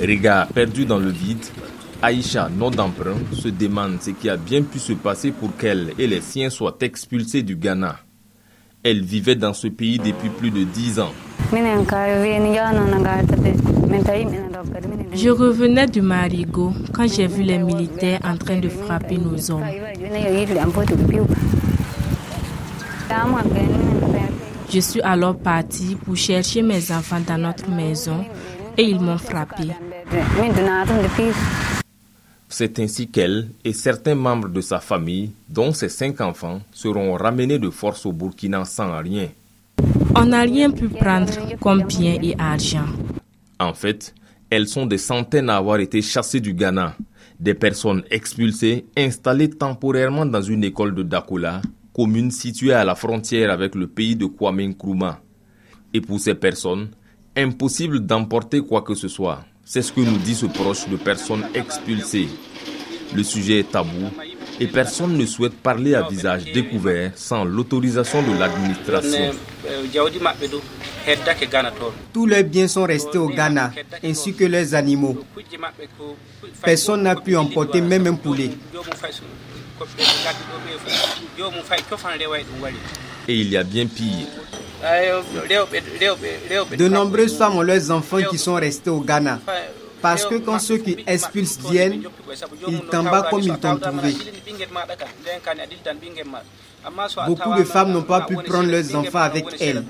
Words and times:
Regard 0.00 0.46
perdu 0.48 0.86
dans 0.86 0.98
le 0.98 1.10
vide, 1.10 1.44
Aïcha, 2.02 2.48
non 2.48 2.70
d'emprunt, 2.70 3.18
se 3.32 3.48
demande 3.48 4.00
ce 4.00 4.10
qui 4.10 4.30
a 4.30 4.36
bien 4.38 4.62
pu 4.62 4.78
se 4.78 4.94
passer 4.94 5.30
pour 5.30 5.54
qu'elle 5.56 5.92
et 5.98 6.06
les 6.06 6.22
siens 6.22 6.48
soient 6.48 6.76
expulsés 6.80 7.42
du 7.42 7.56
Ghana. 7.56 7.96
Elle 8.82 9.02
vivait 9.02 9.34
dans 9.34 9.52
ce 9.52 9.68
pays 9.68 9.98
depuis 9.98 10.30
plus 10.30 10.50
de 10.50 10.64
dix 10.64 10.98
ans. 10.98 11.12
Je 15.12 15.28
revenais 15.28 15.86
du 15.86 16.00
Marigot 16.00 16.72
quand 16.94 17.06
j'ai 17.06 17.26
vu 17.26 17.42
les 17.42 17.58
militaires 17.58 18.20
en 18.24 18.38
train 18.38 18.58
de 18.58 18.70
frapper 18.70 19.18
nos 19.18 19.50
hommes. 19.50 19.64
Je 24.72 24.80
suis 24.80 25.02
alors 25.02 25.36
parti 25.36 25.96
pour 25.96 26.16
chercher 26.16 26.62
mes 26.62 26.90
enfants 26.90 27.20
dans 27.26 27.36
notre 27.38 27.68
maison 27.68 28.24
et 28.78 28.84
ils 28.84 29.00
m'ont 29.00 29.18
frappé. 29.18 29.64
C'est 32.48 32.80
ainsi 32.80 33.08
qu'elle 33.08 33.50
et 33.64 33.72
certains 33.72 34.16
membres 34.16 34.48
de 34.48 34.60
sa 34.60 34.80
famille, 34.80 35.30
dont 35.48 35.72
ses 35.72 35.88
cinq 35.88 36.20
enfants, 36.20 36.60
seront 36.72 37.14
ramenés 37.14 37.58
de 37.60 37.70
force 37.70 38.04
au 38.06 38.12
Burkina 38.12 38.64
sans 38.64 38.98
rien. 38.98 39.28
On 40.16 40.26
n'a 40.26 40.40
rien 40.40 40.70
pu 40.70 40.88
prendre 40.88 41.32
comme 41.60 41.84
bien 41.84 42.18
et 42.20 42.34
argent. 42.38 42.86
En 43.60 43.72
fait, 43.72 44.12
elles 44.50 44.66
sont 44.66 44.86
des 44.86 44.98
centaines 44.98 45.48
à 45.48 45.56
avoir 45.56 45.78
été 45.78 46.02
chassées 46.02 46.40
du 46.40 46.54
Ghana. 46.54 46.96
Des 47.38 47.54
personnes 47.54 48.02
expulsées, 48.10 48.86
installées 48.96 49.50
temporairement 49.50 50.26
dans 50.26 50.42
une 50.42 50.64
école 50.64 50.94
de 50.94 51.04
Dakola, 51.04 51.62
commune 51.94 52.32
située 52.32 52.72
à 52.72 52.84
la 52.84 52.96
frontière 52.96 53.50
avec 53.52 53.76
le 53.76 53.86
pays 53.86 54.16
de 54.16 54.26
Kwame 54.26 54.60
Nkrumah. 54.60 55.20
Et 55.94 56.00
pour 56.00 56.18
ces 56.18 56.34
personnes, 56.34 56.88
impossible 57.36 58.00
d'emporter 58.00 58.60
quoi 58.60 58.82
que 58.82 58.94
ce 58.94 59.08
soit. 59.08 59.44
C'est 59.72 59.82
ce 59.82 59.92
que 59.92 60.00
nous 60.00 60.18
dit 60.18 60.34
ce 60.34 60.46
proche 60.46 60.88
de 60.88 60.96
personnes 60.96 61.46
expulsées. 61.54 62.28
Le 63.14 63.22
sujet 63.22 63.60
est 63.60 63.70
tabou 63.70 64.10
et 64.58 64.66
personne 64.66 65.16
ne 65.16 65.24
souhaite 65.24 65.54
parler 65.62 65.94
à 65.94 66.02
visage 66.08 66.42
découvert 66.52 67.12
sans 67.14 67.44
l'autorisation 67.44 68.20
de 68.20 68.36
l'administration. 68.36 69.30
Tous 72.12 72.26
leurs 72.26 72.42
biens 72.42 72.66
sont 72.66 72.82
restés 72.82 73.18
au 73.18 73.28
Ghana, 73.28 73.70
ainsi 74.02 74.34
que 74.34 74.42
leurs 74.42 74.74
animaux. 74.74 75.22
Personne 76.64 77.04
n'a 77.04 77.14
pu 77.14 77.36
emporter 77.36 77.80
même 77.80 78.08
un 78.08 78.14
poulet. 78.16 78.50
Et 83.28 83.36
il 83.36 83.48
y 83.50 83.56
a 83.56 83.62
bien 83.62 83.86
pire. 83.86 84.26
De 86.76 86.88
nombreuses 86.88 87.36
femmes 87.36 87.56
ont 87.56 87.62
leurs 87.62 87.90
enfants 87.90 88.22
qui 88.30 88.38
sont 88.38 88.54
restés 88.54 88.90
au 88.90 89.00
Ghana. 89.00 89.40
Parce 90.00 90.24
que 90.24 90.36
quand 90.36 90.58
ceux 90.58 90.78
qui 90.78 90.96
expulsent 91.06 91.58
viennent, 91.70 92.02
ils 92.66 92.80
t'embarquent 92.82 93.30
comme 93.30 93.42
ils 93.42 93.58
t'ont 93.58 93.76
trouvé. 93.76 94.16
Beaucoup 97.26 97.54
de 97.54 97.64
femmes 97.64 97.92
n'ont 97.92 98.02
pas 98.02 98.22
pu 98.22 98.36
prendre 98.36 98.70
leurs 98.70 98.94
enfants 98.96 99.18
avec 99.18 99.44
elles. 99.60 99.84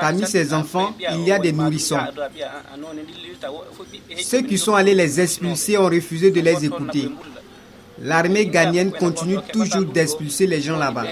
Parmi 0.00 0.24
ces 0.26 0.54
enfants, 0.54 0.94
il 1.12 1.26
y 1.26 1.32
a 1.32 1.38
des 1.40 1.52
nourrissons. 1.52 1.98
Ceux 4.22 4.42
qui 4.42 4.56
sont 4.56 4.74
allés 4.74 4.94
les 4.94 5.20
expulser 5.20 5.76
ont 5.76 5.86
refusé 5.88 6.30
de 6.30 6.40
les 6.40 6.64
écouter. 6.64 7.10
L'armée 8.02 8.46
ghanéenne 8.46 8.92
continue 8.92 9.38
toujours 9.52 9.84
d'expulser 9.84 10.46
les 10.46 10.60
gens 10.60 10.78
là-bas. 10.78 11.04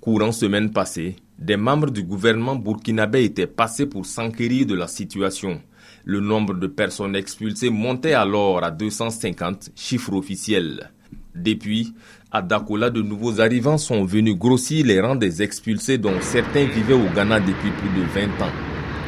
Courant 0.00 0.32
semaine 0.32 0.72
passée, 0.72 1.16
des 1.38 1.56
membres 1.56 1.90
du 1.90 2.02
gouvernement 2.02 2.54
burkinabé 2.54 3.24
étaient 3.24 3.46
passés 3.46 3.86
pour 3.86 4.06
s'enquérir 4.06 4.66
de 4.66 4.74
la 4.74 4.86
situation. 4.86 5.60
Le 6.04 6.20
nombre 6.20 6.54
de 6.54 6.68
personnes 6.68 7.16
expulsées 7.16 7.70
montait 7.70 8.12
alors 8.12 8.62
à 8.62 8.70
250, 8.70 9.70
chiffre 9.74 10.12
officiel. 10.12 10.92
Depuis, 11.34 11.94
à 12.30 12.42
Dakola, 12.42 12.90
de 12.90 13.02
nouveaux 13.02 13.40
arrivants 13.40 13.78
sont 13.78 14.04
venus 14.04 14.36
grossir 14.36 14.86
les 14.86 15.00
rangs 15.00 15.16
des 15.16 15.42
expulsés 15.42 15.98
dont 15.98 16.20
certains 16.20 16.66
vivaient 16.66 16.94
au 16.94 17.08
Ghana 17.14 17.40
depuis 17.40 17.70
plus 17.70 18.00
de 18.00 18.06
20 18.06 18.44
ans. 18.44 18.52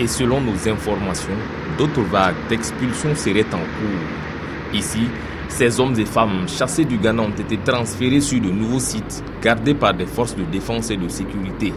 Et 0.00 0.06
selon 0.06 0.40
nos 0.40 0.68
informations, 0.68 1.36
d'autres 1.78 2.02
vagues 2.02 2.34
d'expulsion 2.48 3.14
seraient 3.14 3.46
en 3.54 3.58
cours. 3.58 4.74
Ici, 4.74 5.08
ces 5.48 5.80
hommes 5.80 5.98
et 5.98 6.04
femmes 6.04 6.46
chassés 6.48 6.84
du 6.84 6.98
Ghana 6.98 7.22
ont 7.22 7.30
été 7.30 7.56
transférés 7.58 8.20
sur 8.20 8.40
de 8.40 8.50
nouveaux 8.50 8.80
sites 8.80 9.22
gardés 9.42 9.74
par 9.74 9.94
des 9.94 10.06
forces 10.06 10.36
de 10.36 10.44
défense 10.44 10.90
et 10.90 10.96
de 10.96 11.08
sécurité. 11.08 11.72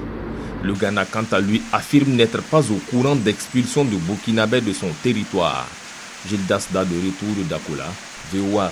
Le 0.64 0.74
Ghana, 0.74 1.06
quant 1.06 1.24
à 1.32 1.40
lui, 1.40 1.62
affirme 1.72 2.12
n'être 2.12 2.42
pas 2.44 2.60
au 2.72 2.80
courant 2.90 3.16
d'expulsion 3.16 3.86
de 3.86 3.96
Burkinabé 3.96 4.60
de 4.62 4.74
son 4.74 4.90
territoire. 5.02 5.68
Gilles 6.28 6.46
Dasda 6.46 6.84
de 6.84 6.96
retour 6.96 7.30
de 7.38 7.44
Dakola, 7.50 7.86
VOA. 8.34 8.70